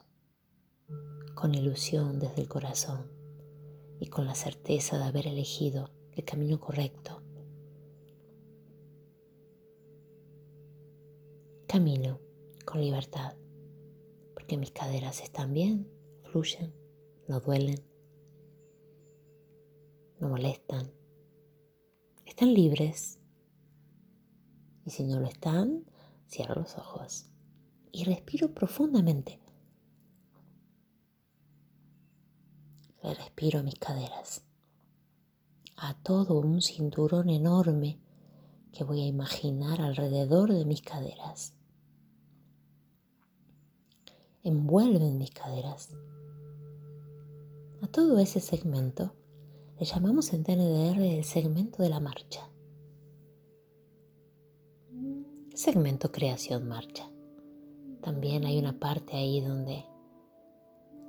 con 1.34 1.54
ilusión 1.54 2.20
desde 2.20 2.42
el 2.42 2.48
corazón 2.48 3.10
y 3.98 4.06
con 4.06 4.26
la 4.26 4.34
certeza 4.34 4.98
de 4.98 5.04
haber 5.04 5.26
elegido 5.26 5.90
el 6.12 6.24
camino 6.24 6.60
correcto. 6.60 7.22
Camino 11.66 12.20
con 12.64 12.80
libertad, 12.80 13.34
porque 14.34 14.56
mis 14.56 14.70
caderas 14.70 15.22
están 15.22 15.52
bien, 15.52 15.90
fluyen, 16.22 16.72
no 17.26 17.40
duelen, 17.40 17.91
no 20.22 20.28
molestan, 20.28 20.88
están 22.24 22.54
libres 22.54 23.18
Y 24.86 24.90
si 24.90 25.02
no 25.02 25.18
lo 25.18 25.26
están, 25.26 25.84
cierro 26.28 26.60
los 26.60 26.78
ojos 26.78 27.26
y 27.90 28.04
respiro 28.04 28.54
profundamente. 28.54 29.40
Respiro 33.02 33.64
mis 33.64 33.74
caderas, 33.74 34.44
a 35.76 35.94
todo 36.02 36.38
un 36.38 36.62
cinturón 36.62 37.28
enorme 37.28 37.98
que 38.72 38.84
voy 38.84 39.02
a 39.02 39.06
imaginar 39.06 39.80
alrededor 39.80 40.52
de 40.52 40.64
mis 40.64 40.82
caderas. 40.82 41.52
Envuelven 44.44 45.18
mis 45.18 45.32
caderas. 45.32 45.90
A 47.82 47.88
todo 47.88 48.20
ese 48.20 48.38
segmento 48.38 49.16
le 49.82 49.86
llamamos 49.86 50.32
en 50.32 50.44
TNDR 50.44 51.02
el 51.02 51.24
segmento 51.24 51.82
de 51.82 51.88
la 51.88 51.98
marcha. 51.98 52.48
Segmento 55.54 56.12
creación 56.12 56.68
marcha. 56.68 57.10
También 58.00 58.44
hay 58.44 58.60
una 58.60 58.78
parte 58.78 59.16
ahí 59.16 59.40
donde 59.40 59.84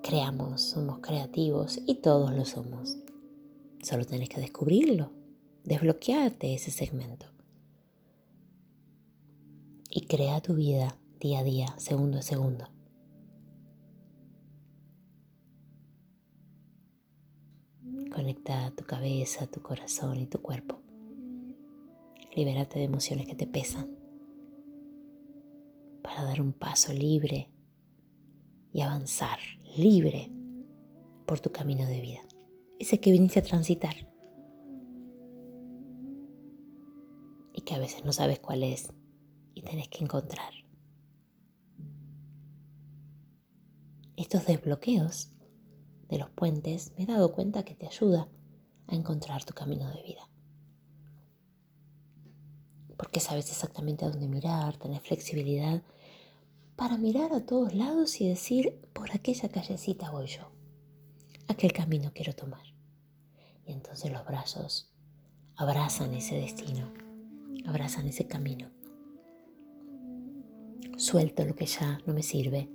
creamos, 0.01 0.61
somos 0.63 1.01
creativos 1.01 1.79
y 1.85 2.01
todos 2.01 2.33
lo 2.33 2.45
somos. 2.45 2.97
Solo 3.83 4.05
tenés 4.05 4.29
que 4.29 4.41
descubrirlo, 4.41 5.11
desbloquearte 5.63 6.55
ese 6.55 6.71
segmento. 6.71 7.27
Y 9.87 10.07
crea 10.07 10.41
tu 10.41 10.55
vida 10.55 10.97
día 11.19 11.41
a 11.41 11.43
día, 11.43 11.75
segundo 11.77 12.17
a 12.17 12.21
segundo. 12.23 12.69
Conecta 18.13 18.71
tu 18.75 18.83
cabeza, 18.85 19.47
tu 19.47 19.63
corazón 19.63 20.19
y 20.19 20.27
tu 20.27 20.39
cuerpo. 20.39 20.79
Libérate 22.35 22.77
de 22.77 22.85
emociones 22.85 23.25
que 23.25 23.33
te 23.33 23.47
pesan 23.47 23.97
para 26.03 26.23
dar 26.23 26.39
un 26.39 26.53
paso 26.53 26.93
libre 26.93 27.49
y 28.71 28.81
avanzar 28.81 29.39
libre 29.75 30.31
por 31.25 31.39
tu 31.39 31.51
camino 31.51 31.87
de 31.87 32.01
vida. 32.01 32.21
Ese 32.77 32.99
que 32.99 33.11
viniste 33.11 33.39
a 33.39 33.43
transitar 33.43 33.95
y 37.51 37.61
que 37.61 37.73
a 37.73 37.79
veces 37.79 38.05
no 38.05 38.13
sabes 38.13 38.39
cuál 38.39 38.61
es 38.61 38.93
y 39.55 39.63
tenés 39.63 39.87
que 39.89 40.03
encontrar. 40.03 40.53
Estos 44.17 44.45
desbloqueos 44.45 45.32
de 46.13 46.19
los 46.19 46.29
puentes 46.29 46.93
me 46.95 47.03
he 47.03 47.07
dado 47.07 47.33
cuenta 47.33 47.63
que 47.63 47.73
te 47.73 47.87
ayuda 47.87 48.29
a 48.87 48.95
encontrar 48.95 49.43
tu 49.43 49.53
camino 49.53 49.89
de 49.89 50.03
vida. 50.03 50.29
Porque 52.97 53.19
sabes 53.19 53.49
exactamente 53.49 54.05
a 54.05 54.09
dónde 54.09 54.27
mirar, 54.27 54.77
tenés 54.77 55.01
flexibilidad 55.01 55.81
para 56.75 56.97
mirar 56.97 57.33
a 57.33 57.45
todos 57.45 57.73
lados 57.73 58.21
y 58.21 58.29
decir, 58.29 58.79
por 58.93 59.11
aquella 59.11 59.49
callecita 59.49 60.11
voy 60.11 60.27
yo, 60.27 60.51
aquel 61.47 61.73
camino 61.73 62.11
quiero 62.13 62.33
tomar. 62.33 62.65
Y 63.65 63.71
entonces 63.71 64.11
los 64.11 64.23
brazos 64.23 64.93
abrazan 65.55 66.13
ese 66.13 66.35
destino, 66.35 66.93
abrazan 67.65 68.07
ese 68.07 68.27
camino. 68.27 68.69
Suelto 70.97 71.43
lo 71.43 71.55
que 71.55 71.65
ya 71.65 71.99
no 72.05 72.13
me 72.13 72.21
sirve 72.21 72.69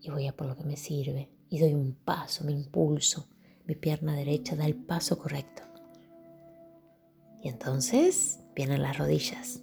y 0.00 0.10
voy 0.10 0.26
a 0.26 0.36
por 0.36 0.48
lo 0.48 0.56
que 0.56 0.64
me 0.64 0.76
sirve 0.76 1.30
y 1.50 1.58
doy 1.58 1.74
un 1.74 1.94
paso, 1.94 2.44
me 2.44 2.52
impulso, 2.52 3.28
mi 3.66 3.74
pierna 3.74 4.14
derecha 4.14 4.56
da 4.56 4.64
el 4.64 4.76
paso 4.76 5.18
correcto. 5.18 5.62
Y 7.42 7.48
entonces 7.48 8.40
vienen 8.54 8.82
las 8.82 8.96
rodillas 8.96 9.62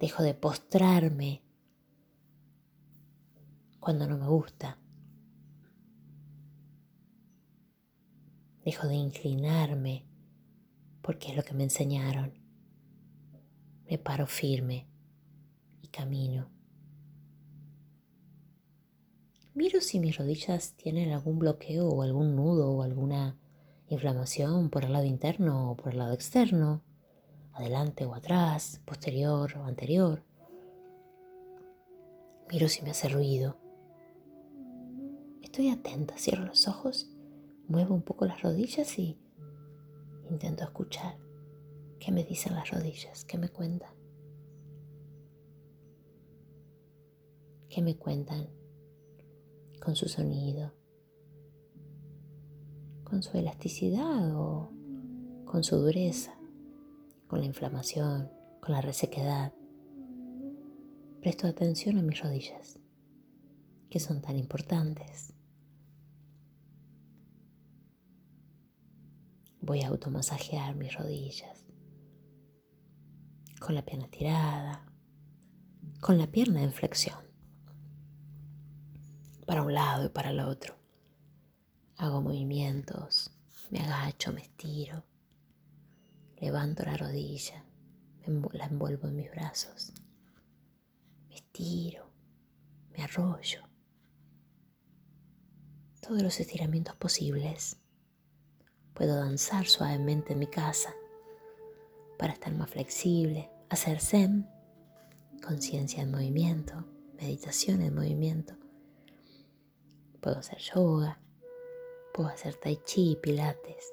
Dejo 0.00 0.22
de 0.22 0.32
postrarme 0.32 1.42
cuando 3.80 4.08
no 4.08 4.16
me 4.16 4.26
gusta. 4.26 4.78
Dejo 8.64 8.88
de 8.88 8.94
inclinarme 8.94 10.06
porque 11.02 11.28
es 11.28 11.36
lo 11.36 11.42
que 11.42 11.52
me 11.52 11.64
enseñaron. 11.64 12.32
Me 13.90 13.98
paro 13.98 14.26
firme 14.26 14.88
y 15.82 15.88
camino. 15.88 16.48
Miro 19.52 19.80
si 19.80 19.98
mis 19.98 20.16
rodillas 20.16 20.74
tienen 20.76 21.10
algún 21.10 21.40
bloqueo 21.40 21.88
o 21.88 22.02
algún 22.02 22.36
nudo 22.36 22.70
o 22.70 22.82
alguna 22.82 23.36
inflamación 23.88 24.70
por 24.70 24.84
el 24.84 24.92
lado 24.92 25.06
interno 25.06 25.72
o 25.72 25.76
por 25.76 25.92
el 25.92 25.98
lado 25.98 26.14
externo 26.14 26.84
adelante 27.52 28.06
o 28.06 28.14
atrás, 28.14 28.80
posterior 28.84 29.52
o 29.58 29.64
anterior. 29.64 30.22
Miro 32.50 32.68
si 32.68 32.82
me 32.82 32.90
hace 32.90 33.08
ruido. 33.08 33.56
Estoy 35.42 35.70
atenta, 35.70 36.16
cierro 36.16 36.44
los 36.44 36.68
ojos, 36.68 37.10
muevo 37.66 37.92
un 37.94 38.02
poco 38.02 38.26
las 38.26 38.40
rodillas 38.42 38.98
y 39.00 39.18
intento 40.30 40.62
escuchar 40.62 41.16
qué 41.98 42.12
me 42.12 42.22
dicen 42.22 42.54
las 42.54 42.70
rodillas, 42.70 43.24
qué 43.24 43.36
me 43.36 43.48
cuentan. 43.48 43.90
¿Qué 47.68 47.82
me 47.82 47.96
cuentan 47.96 48.59
con 49.80 49.96
su 49.96 50.08
sonido? 50.08 50.72
¿Con 53.04 53.22
su 53.22 53.36
elasticidad 53.36 54.36
o 54.36 54.70
con 55.44 55.64
su 55.64 55.76
dureza? 55.76 56.40
con 57.30 57.38
la 57.38 57.46
inflamación, 57.46 58.28
con 58.60 58.72
la 58.72 58.80
resequedad. 58.80 59.54
Presto 61.20 61.46
atención 61.46 61.96
a 61.96 62.02
mis 62.02 62.20
rodillas, 62.20 62.80
que 63.88 64.00
son 64.00 64.20
tan 64.20 64.36
importantes. 64.36 65.32
Voy 69.60 69.82
a 69.82 69.88
automasajear 69.88 70.74
mis 70.74 70.92
rodillas, 70.92 71.64
con 73.60 73.76
la 73.76 73.84
pierna 73.84 74.08
tirada, 74.08 74.92
con 76.00 76.18
la 76.18 76.26
pierna 76.26 76.64
en 76.64 76.72
flexión, 76.72 77.29
para 79.46 79.62
un 79.62 79.74
lado 79.74 80.06
y 80.06 80.08
para 80.08 80.30
el 80.30 80.40
otro. 80.40 80.76
Hago 81.96 82.22
movimientos, 82.22 83.30
me 83.70 83.80
agacho, 83.80 84.32
me 84.32 84.42
estiro 84.42 85.04
Levanto 86.40 86.84
la 86.84 86.96
rodilla, 86.96 87.62
la 88.52 88.64
envuelvo 88.64 89.08
en 89.08 89.16
mis 89.16 89.30
brazos, 89.30 89.92
me 91.28 91.34
estiro, 91.34 92.10
me 92.96 93.04
arrollo. 93.04 93.68
Todos 96.00 96.22
los 96.22 96.40
estiramientos 96.40 96.96
posibles. 96.96 97.76
Puedo 98.94 99.16
danzar 99.16 99.66
suavemente 99.66 100.32
en 100.32 100.38
mi 100.38 100.46
casa 100.46 100.94
para 102.18 102.32
estar 102.32 102.54
más 102.54 102.70
flexible, 102.70 103.50
hacer 103.68 104.00
zen, 104.00 104.48
conciencia 105.44 106.02
en 106.02 106.10
movimiento, 106.10 106.86
meditación 107.18 107.82
en 107.82 107.94
movimiento. 107.94 108.54
Puedo 110.20 110.38
hacer 110.38 110.58
yoga, 110.58 111.18
puedo 112.12 112.28
hacer 112.28 112.54
tai 112.54 112.76
chi, 112.84 113.16
pilates, 113.22 113.90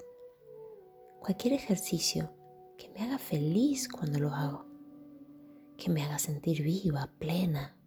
cualquier 1.20 1.54
ejercicio 1.54 2.34
que 2.78 2.90
me 2.90 3.02
haga 3.02 3.18
feliz 3.18 3.88
cuando 3.88 4.20
lo 4.20 4.34
hago, 4.34 4.66
que 5.78 5.90
me 5.90 6.04
haga 6.04 6.20
sentir 6.20 6.64
viva, 6.64 7.10
plena. 7.18 7.78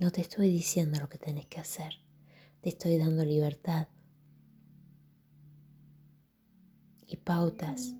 No 0.00 0.10
te 0.10 0.22
estoy 0.22 0.48
diciendo 0.48 0.98
lo 1.00 1.10
que 1.10 1.18
tenés 1.18 1.46
que 1.46 1.60
hacer, 1.60 1.92
te 2.62 2.70
estoy 2.70 2.96
dando 2.96 3.22
libertad 3.24 3.88
y 7.06 7.16
pautas 7.16 7.94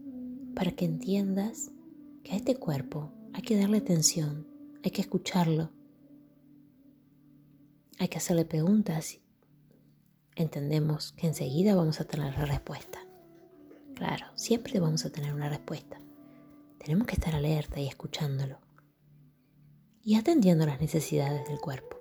para 0.54 0.72
que 0.72 0.86
entiendas 0.86 1.72
que 2.22 2.32
a 2.32 2.36
este 2.36 2.56
cuerpo 2.56 3.17
hay 3.34 3.42
que 3.42 3.56
darle 3.56 3.78
atención, 3.78 4.46
hay 4.84 4.90
que 4.90 5.02
escucharlo, 5.02 5.70
hay 7.98 8.08
que 8.08 8.18
hacerle 8.18 8.44
preguntas 8.44 9.20
entendemos 10.42 11.12
que 11.12 11.26
enseguida 11.26 11.74
vamos 11.74 12.00
a 12.00 12.04
tener 12.04 12.34
la 12.38 12.46
respuesta. 12.46 13.00
Claro, 13.94 14.26
siempre 14.36 14.78
vamos 14.78 15.04
a 15.04 15.10
tener 15.10 15.34
una 15.34 15.48
respuesta. 15.48 16.00
Tenemos 16.78 17.06
que 17.06 17.14
estar 17.14 17.34
alerta 17.34 17.80
y 17.80 17.88
escuchándolo. 17.88 18.60
Y 20.02 20.14
atendiendo 20.14 20.64
las 20.64 20.80
necesidades 20.80 21.46
del 21.48 21.58
cuerpo. 21.58 21.96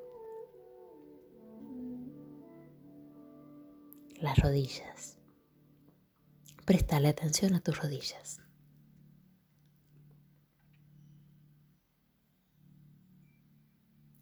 Las 4.22 4.38
rodillas. 4.38 5.18
Prestale 6.66 7.08
atención 7.08 7.56
a 7.56 7.60
tus 7.60 7.82
rodillas. 7.82 8.42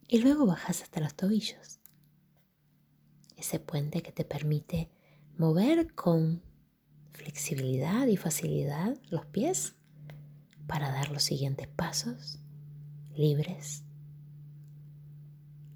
Y 0.07 0.19
luego 0.19 0.45
bajas 0.45 0.81
hasta 0.83 0.99
los 0.99 1.15
tobillos 1.15 1.79
ese 3.37 3.59
puente 3.59 4.01
que 4.01 4.11
te 4.11 4.25
permite 4.25 4.89
mover 5.37 5.93
con 5.93 6.41
flexibilidad 7.11 8.07
y 8.07 8.17
facilidad 8.17 8.97
los 9.09 9.25
pies 9.25 9.75
para 10.67 10.91
dar 10.91 11.11
los 11.11 11.23
siguientes 11.23 11.67
pasos 11.67 12.39
libres, 13.15 13.83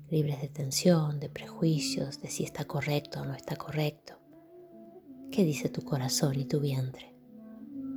libres 0.10 0.42
de 0.42 0.50
tensión, 0.50 1.20
de 1.20 1.30
prejuicios, 1.30 2.22
de 2.22 2.30
si 2.30 2.44
está 2.44 2.65
correcto 2.65 3.22
o 3.22 3.26
no 3.26 3.34
está 3.34 3.56
correcto. 3.56 4.20
¿Qué 5.32 5.44
dice 5.44 5.70
tu 5.70 5.84
corazón 5.84 6.39
y 6.39 6.46
tu 6.46 6.60
vientre? 6.60 7.15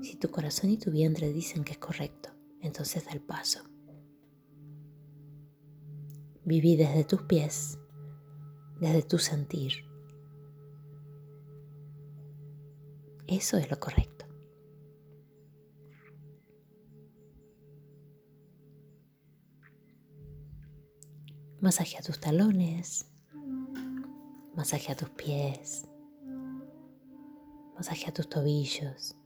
Si 0.02 0.16
tu 0.16 0.30
corazón 0.30 0.70
y 0.70 0.76
tu 0.76 0.90
vientre 0.90 1.32
dicen 1.32 1.64
que 1.64 1.72
es 1.72 1.78
correcto, 1.78 2.30
entonces 2.60 3.04
da 3.04 3.12
el 3.12 3.22
paso. 3.22 3.71
Viví 6.44 6.76
desde 6.76 7.04
tus 7.04 7.22
pies, 7.22 7.78
desde 8.80 9.02
tu 9.02 9.18
sentir. 9.18 9.84
Eso 13.28 13.56
es 13.56 13.70
lo 13.70 13.78
correcto. 13.78 14.26
Masajea 21.60 22.02
tus 22.02 22.18
talones, 22.18 23.06
masajea 24.56 24.96
tus 24.96 25.10
pies, 25.10 25.88
masajea 27.76 28.12
tus 28.12 28.28
tobillos. 28.28 29.16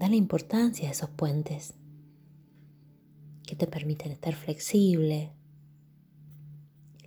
Dale 0.00 0.16
importancia 0.16 0.88
a 0.88 0.92
esos 0.92 1.10
puentes 1.10 1.74
que 3.46 3.56
te 3.56 3.66
permiten 3.66 4.12
estar 4.12 4.34
flexible, 4.34 5.32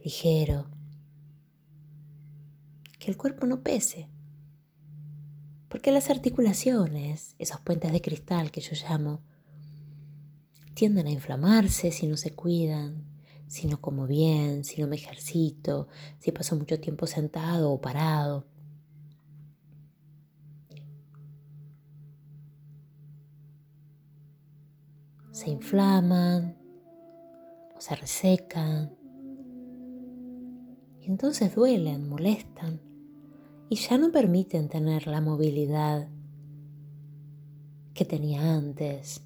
ligero, 0.03 0.67
que 2.97 3.11
el 3.11 3.17
cuerpo 3.17 3.45
no 3.45 3.61
pese. 3.61 4.07
Porque 5.67 5.91
las 5.91 6.09
articulaciones, 6.09 7.35
esos 7.37 7.59
puentes 7.59 7.91
de 7.91 8.01
cristal 8.01 8.49
que 8.49 8.61
yo 8.61 8.71
llamo, 8.75 9.21
tienden 10.73 11.07
a 11.07 11.11
inflamarse 11.11 11.91
si 11.91 12.07
no 12.07 12.17
se 12.17 12.33
cuidan, 12.33 13.03
si 13.47 13.67
no 13.67 13.81
como 13.81 14.07
bien, 14.07 14.63
si 14.63 14.81
no 14.81 14.87
me 14.87 14.95
ejercito, 14.95 15.87
si 16.19 16.31
paso 16.31 16.55
mucho 16.55 16.79
tiempo 16.79 17.05
sentado 17.05 17.71
o 17.71 17.81
parado. 17.81 18.47
Se 25.31 25.49
inflaman 25.49 26.57
o 27.75 27.81
se 27.81 27.95
resecan 27.95 28.95
y 31.01 31.05
entonces 31.05 31.55
duelen, 31.55 32.09
molestan 32.09 32.81
y 33.69 33.75
ya 33.75 33.97
no 33.97 34.11
permiten 34.11 34.69
tener 34.69 35.07
la 35.07 35.21
movilidad 35.21 36.09
que 37.93 38.05
tenía 38.05 38.55
antes 38.55 39.23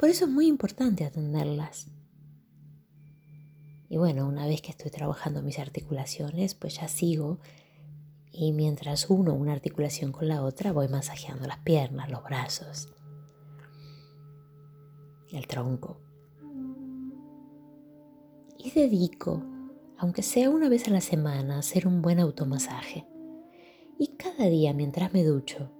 Por 0.00 0.08
eso 0.08 0.24
es 0.24 0.30
muy 0.30 0.46
importante 0.46 1.04
atenderlas. 1.04 1.88
Y 3.90 3.98
bueno, 3.98 4.26
una 4.26 4.46
vez 4.46 4.62
que 4.62 4.70
estoy 4.70 4.90
trabajando 4.90 5.42
mis 5.42 5.58
articulaciones, 5.58 6.54
pues 6.54 6.76
ya 6.76 6.88
sigo 6.88 7.38
y 8.32 8.52
mientras 8.52 9.10
uno 9.10 9.34
una 9.34 9.52
articulación 9.52 10.12
con 10.12 10.28
la 10.28 10.42
otra, 10.42 10.72
voy 10.72 10.88
masajeando 10.88 11.46
las 11.46 11.58
piernas, 11.58 12.10
los 12.10 12.22
brazos, 12.22 12.92
el 15.32 15.46
tronco. 15.46 16.00
Y 18.56 18.70
dedico, 18.70 19.42
aunque 19.98 20.22
sea 20.22 20.50
una 20.50 20.68
vez 20.68 20.86
a 20.86 20.90
la 20.90 21.00
semana, 21.00 21.56
a 21.56 21.58
hacer 21.60 21.86
un 21.86 22.02
buen 22.02 22.20
automasaje. 22.20 23.06
Y 23.98 24.16
cada 24.16 24.46
día 24.46 24.72
mientras 24.72 25.12
me 25.12 25.24
ducho, 25.24 25.70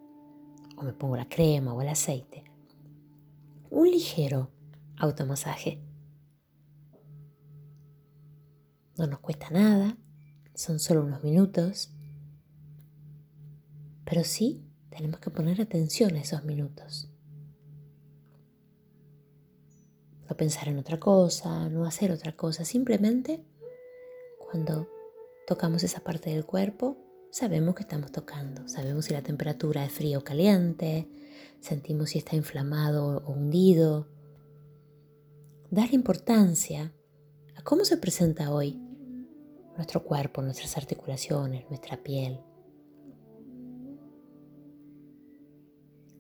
o 0.77 0.83
me 0.83 0.93
pongo 0.93 1.17
la 1.17 1.29
crema 1.29 1.73
o 1.73 1.81
el 1.83 1.89
aceite, 1.89 2.45
un 3.71 3.91
ligero 3.91 4.51
automasaje. 4.99 5.81
No 8.99 9.07
nos 9.07 9.21
cuesta 9.21 9.49
nada, 9.51 9.97
son 10.55 10.79
solo 10.79 11.03
unos 11.03 11.23
minutos, 11.23 11.95
pero 14.11 14.25
sí 14.25 14.67
tenemos 14.91 15.21
que 15.21 15.31
poner 15.31 15.61
atención 15.61 16.17
a 16.17 16.21
esos 16.21 16.43
minutos. 16.43 17.09
No 20.29 20.37
pensar 20.37 20.67
en 20.67 20.79
otra 20.79 20.99
cosa, 20.99 21.69
no 21.69 21.85
hacer 21.85 22.11
otra 22.11 22.37
cosa, 22.37 22.65
simplemente 22.65 23.45
cuando 24.39 24.89
tocamos 25.47 25.85
esa 25.85 26.01
parte 26.01 26.31
del 26.31 26.45
cuerpo, 26.45 26.99
sabemos 27.31 27.77
que 27.77 27.83
estamos 27.83 28.11
tocando, 28.11 28.67
sabemos 28.67 29.05
si 29.05 29.13
la 29.13 29.23
temperatura 29.23 29.85
es 29.85 29.93
fría 29.93 30.19
o 30.19 30.25
caliente, 30.25 31.09
sentimos 31.61 32.11
si 32.11 32.19
está 32.19 32.35
inflamado 32.35 33.19
o 33.19 33.33
hundido. 33.33 34.09
Dar 35.71 35.95
importancia 35.95 36.93
a 37.55 37.63
cómo 37.63 37.85
se 37.85 37.97
presenta 37.97 38.53
hoy 38.53 38.77
nuestro 39.77 40.03
cuerpo, 40.03 40.43
nuestras 40.43 40.77
articulaciones, 40.77 41.65
nuestra 41.69 42.03
piel. 42.03 42.41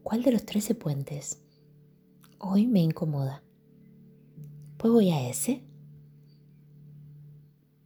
¿Cuál 0.03 0.23
de 0.23 0.33
los 0.33 0.45
13 0.45 0.75
puentes 0.75 1.43
hoy 2.39 2.67
me 2.67 2.81
incomoda? 2.81 3.45
Pues 4.79 4.93
voy 4.93 5.11
a 5.11 5.29
ese 5.29 5.63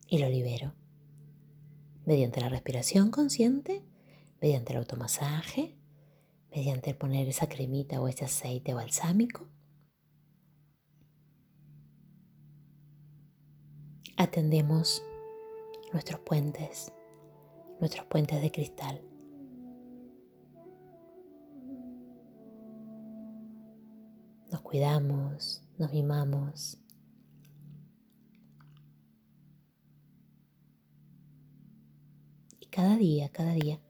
y 0.09 0.19
lo 0.19 0.29
libero. 0.29 0.73
Mediante 2.07 2.41
la 2.41 2.49
respiración 2.49 3.11
consciente, 3.11 3.85
mediante 4.41 4.73
el 4.73 4.79
automasaje, 4.79 5.77
mediante 6.55 6.95
poner 6.95 7.29
esa 7.29 7.49
cremita 7.49 8.01
o 8.01 8.07
ese 8.07 8.25
aceite 8.25 8.75
balsámico. 8.75 9.49
Atendemos 14.17 15.03
nuestros 15.93 16.21
puentes, 16.21 16.93
nuestros 17.81 18.07
puentes 18.07 18.41
de 18.41 18.53
cristal. 18.53 19.03
Nos 24.55 24.63
cuidamos, 24.63 25.65
nos 25.79 25.93
mimamos. 25.93 26.79
Y 32.61 32.67
cada 32.67 32.97
día, 32.97 33.29
cada 33.31 33.53
día 33.55 33.81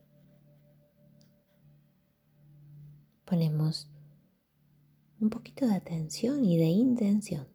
ponemos 3.25 3.91
un 5.19 5.29
poquito 5.29 5.67
de 5.67 5.75
atención 5.75 6.43
y 6.43 6.57
de 6.57 6.65
intención. 6.65 7.47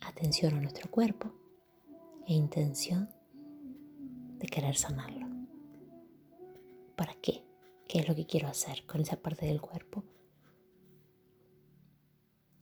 Atención 0.00 0.54
a 0.54 0.60
nuestro 0.60 0.88
cuerpo 0.92 1.34
e 2.28 2.34
intención 2.34 3.10
de 4.38 4.46
querer 4.46 4.76
sanarlo. 4.76 5.26
¿Para 6.94 7.16
qué? 7.20 7.42
¿Qué 7.88 7.98
es 7.98 8.08
lo 8.08 8.14
que 8.14 8.26
quiero 8.26 8.46
hacer 8.46 8.86
con 8.86 9.00
esa 9.00 9.16
parte 9.16 9.46
del 9.46 9.60
cuerpo 9.60 10.04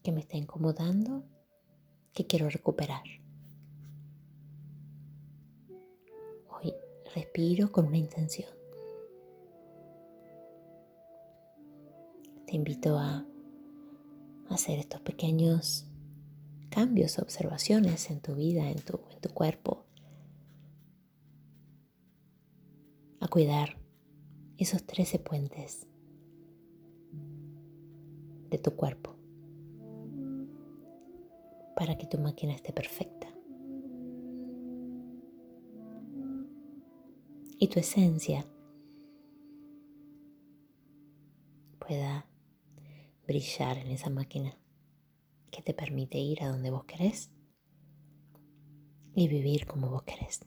que 0.09 0.13
me 0.13 0.21
está 0.21 0.37
incomodando, 0.37 1.23
que 2.13 2.25
quiero 2.25 2.49
recuperar? 2.49 3.03
Hoy 6.49 6.73
respiro 7.13 7.71
con 7.71 7.85
una 7.85 7.97
intención. 7.97 8.49
te 12.47 12.55
invito 12.55 12.97
a 12.97 13.23
hacer 14.49 14.79
estos 14.79 14.99
pequeños 15.01 15.85
cambios, 16.71 17.19
observaciones 17.19 18.09
en 18.09 18.19
tu 18.21 18.33
vida, 18.33 18.67
en 18.71 18.81
tu, 18.81 18.99
en 19.11 19.21
tu 19.21 19.29
cuerpo, 19.29 19.85
a 23.19 23.27
cuidar 23.27 23.77
esos 24.57 24.83
13 24.87 25.19
puentes 25.19 25.85
de 28.49 28.57
tu 28.57 28.75
cuerpo 28.75 29.18
para 31.79 31.97
que 31.97 32.07
tu 32.07 32.17
máquina 32.17 32.53
esté 32.53 32.73
perfecta. 32.73 33.27
Y 37.57 37.69
tu 37.69 37.79
esencia 37.79 38.45
pueda 41.79 42.25
brillar 43.25 43.77
en 43.77 43.87
esa 43.91 44.09
máquina 44.09 44.57
que 45.51 45.61
te 45.61 45.73
permite 45.73 46.17
ir 46.17 46.43
a 46.43 46.49
donde 46.49 46.69
vos 46.69 46.83
querés 46.83 47.31
y 49.15 49.29
vivir 49.29 49.65
como 49.65 49.89
vos 49.89 50.03
querés. 50.03 50.41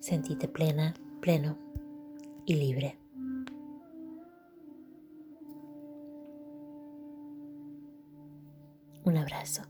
Sentite 0.00 0.48
plena, 0.48 0.92
pleno 1.22 1.56
y 2.44 2.56
libre. 2.56 2.98
Un 9.04 9.16
abrazo. 9.16 9.62